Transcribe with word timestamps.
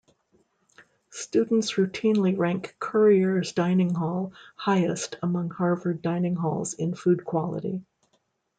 Students 1.11 1.73
routinely 1.73 2.35
rank 2.35 2.75
Currier's 2.79 3.51
dining 3.51 3.93
hall 3.93 4.33
highest 4.55 5.17
among 5.21 5.51
Harvard 5.51 6.01
dining 6.01 6.33
halls 6.35 6.73
in 6.73 6.95
food 6.95 7.23
quality. 7.23 7.83